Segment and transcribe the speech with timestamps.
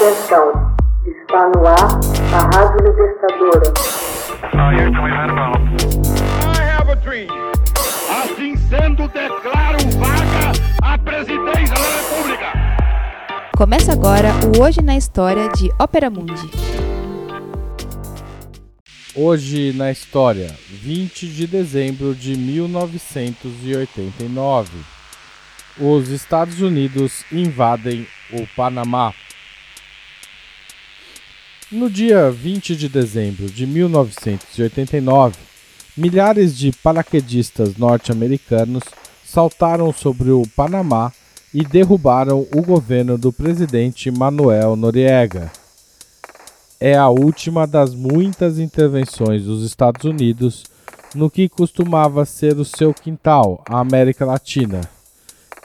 [0.00, 0.48] Atenção,
[1.04, 2.00] está no ar
[2.32, 3.68] a Rádio Libertadora.
[8.08, 10.52] Assim sendo, declaro vaga
[10.82, 12.46] a presidência da República.
[13.54, 16.50] Começa agora o Hoje na História de Ópera Mundi.
[19.14, 24.78] Hoje na história, 20 de dezembro de 1989.
[25.78, 29.12] Os Estados Unidos invadem o Panamá.
[31.72, 35.36] No dia 20 de dezembro de 1989,
[35.96, 38.82] milhares de paraquedistas norte-americanos
[39.24, 41.12] saltaram sobre o Panamá
[41.54, 45.48] e derrubaram o governo do presidente Manuel Noriega.
[46.80, 50.64] É a última das muitas intervenções dos Estados Unidos
[51.14, 54.80] no que costumava ser o seu quintal, a América Latina.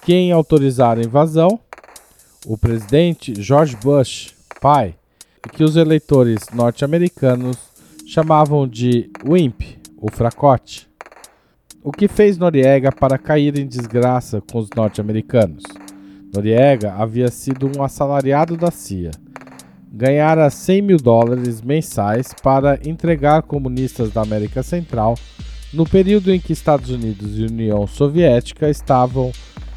[0.04, 1.60] Quem autorizar a invasão?
[2.46, 4.94] O presidente George Bush, pai,
[5.50, 7.58] que os eleitores norte-americanos
[8.06, 9.62] chamavam de Wimp,
[9.98, 10.88] o fracote.
[11.84, 15.64] O que fez Noriega para cair em desgraça com os norte-americanos?
[16.34, 19.12] Noriega havia sido um assalariado da CIA.
[19.92, 25.16] Ganhara 100 mil dólares mensais para entregar comunistas da América Central
[25.72, 29.32] no período em que Estados Unidos e União Soviética estavam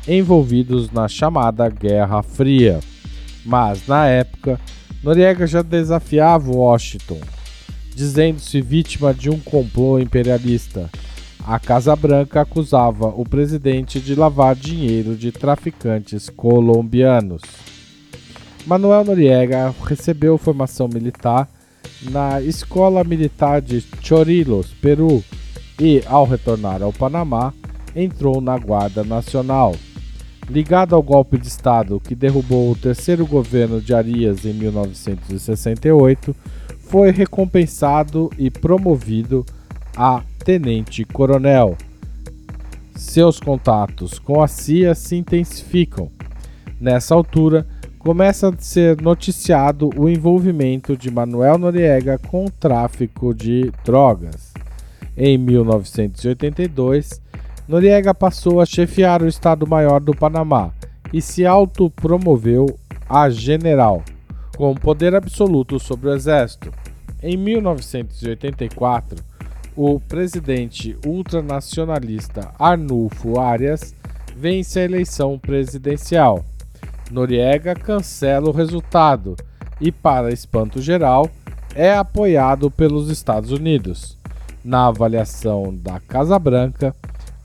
[0.07, 2.81] envolvidos na chamada Guerra Fria.
[3.45, 4.59] Mas, na época,
[5.03, 7.21] Noriega já desafiava Washington,
[7.95, 10.91] dizendo-se vítima de um complô imperialista.
[11.47, 17.43] A Casa Branca acusava o presidente de lavar dinheiro de traficantes colombianos.
[18.67, 21.49] Manuel Noriega recebeu formação militar
[22.11, 25.25] na Escola Militar de Chorilos, Peru,
[25.81, 27.55] e, ao retornar ao Panamá,
[27.95, 29.75] entrou na Guarda Nacional.
[30.49, 36.35] Ligado ao golpe de Estado que derrubou o terceiro governo de Arias em 1968,
[36.79, 39.45] foi recompensado e promovido
[39.95, 41.77] a tenente-coronel.
[42.97, 46.11] Seus contatos com a CIA se intensificam.
[46.81, 47.67] Nessa altura,
[47.99, 54.55] começa a ser noticiado o envolvimento de Manuel Noriega com o tráfico de drogas.
[55.15, 57.21] Em 1982,
[57.69, 60.73] Noriega passou a chefiar o Estado-Maior do Panamá
[61.13, 64.03] e se autopromoveu a general,
[64.57, 66.73] com poder absoluto sobre o exército.
[67.23, 69.23] Em 1984,
[69.77, 73.95] o presidente ultranacionalista Arnulfo Arias
[74.35, 76.43] vence a eleição presidencial.
[77.11, 79.37] Noriega cancela o resultado
[79.79, 81.29] e, para espanto geral,
[81.75, 84.17] é apoiado pelos Estados Unidos.
[84.65, 86.95] Na avaliação da Casa Branca,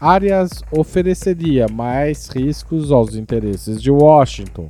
[0.05, 4.67] Arias ofereceria mais riscos aos interesses de Washington.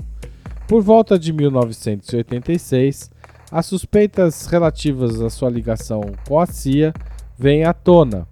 [0.68, 3.10] Por volta de 1986,
[3.52, 6.94] as suspeitas relativas à sua ligação com a CIA
[7.36, 8.28] vêm à tona.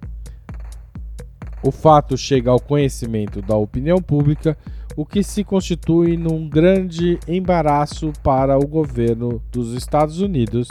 [1.64, 4.56] O fato chega ao conhecimento da opinião pública,
[4.96, 10.68] o que se constitui num grande embaraço para o governo dos Estados Unidos,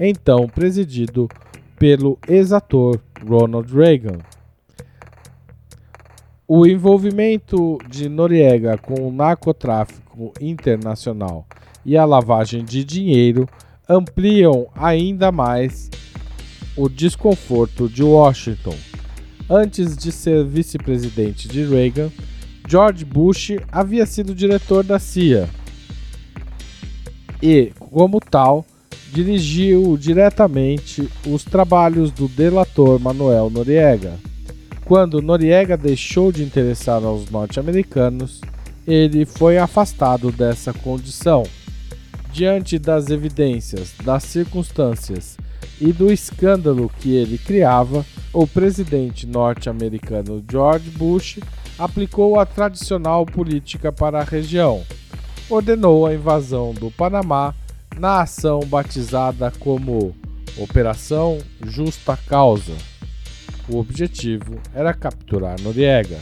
[0.00, 1.28] então presidido
[1.78, 4.16] pelo ex-ator Ronald Reagan.
[6.48, 11.44] O envolvimento de Noriega com o narcotráfico internacional
[11.84, 13.48] e a lavagem de dinheiro
[13.88, 15.90] ampliam ainda mais
[16.76, 18.76] o desconforto de Washington.
[19.50, 22.12] Antes de ser vice-presidente de Reagan,
[22.68, 25.48] George Bush havia sido diretor da CIA
[27.42, 28.64] e, como tal,
[29.12, 34.14] dirigiu diretamente os trabalhos do delator Manuel Noriega.
[34.86, 38.40] Quando Noriega deixou de interessar aos norte-americanos,
[38.86, 41.42] ele foi afastado dessa condição.
[42.32, 45.36] Diante das evidências, das circunstâncias
[45.80, 51.40] e do escândalo que ele criava, o presidente norte-americano George Bush
[51.76, 54.84] aplicou a tradicional política para a região.
[55.50, 57.52] Ordenou a invasão do Panamá
[57.98, 60.14] na ação batizada como
[60.56, 62.95] Operação Justa Causa.
[63.68, 66.18] O objetivo era capturar Noriega.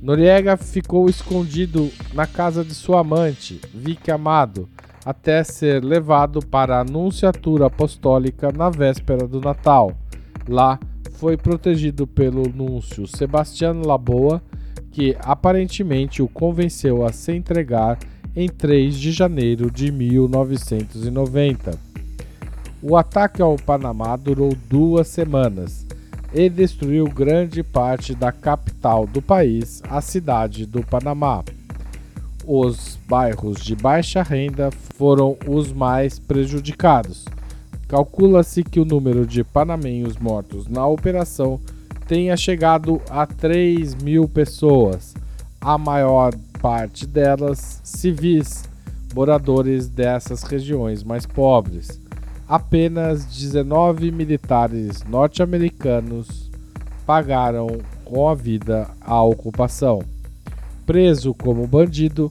[0.00, 4.68] Noriega ficou escondido na casa de sua amante, Vicky Amado,
[5.04, 9.92] até ser levado para a Anunciatura Apostólica na véspera do Natal.
[10.48, 10.78] Lá,
[11.14, 14.40] foi protegido pelo núncio Sebastiano Laboa,
[14.92, 17.98] que aparentemente o convenceu a se entregar
[18.36, 21.78] em 3 de janeiro de 1990.
[22.80, 25.84] O ataque ao Panamá durou duas semanas
[26.32, 31.42] e destruiu grande parte da capital do país, a cidade do Panamá.
[32.46, 37.26] os bairros de baixa renda foram os mais prejudicados.
[37.88, 41.60] Calcula-se que o número de panamenhos mortos na operação
[42.06, 45.14] tenha chegado a 3 mil pessoas,
[45.60, 48.64] a maior parte delas civis,
[49.14, 52.00] moradores dessas regiões mais pobres.
[52.48, 56.50] Apenas 19 militares norte-americanos
[57.04, 57.66] pagaram
[58.06, 60.02] com a vida a ocupação.
[60.86, 62.30] Preso como bandido,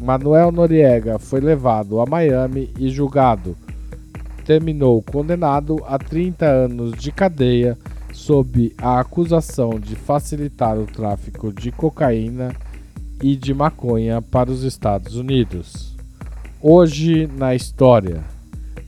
[0.00, 3.56] Manuel Noriega foi levado a Miami e julgado.
[4.44, 7.76] Terminou condenado a 30 anos de cadeia
[8.12, 12.54] sob a acusação de facilitar o tráfico de cocaína
[13.20, 15.96] e de maconha para os Estados Unidos.
[16.62, 18.35] Hoje na história.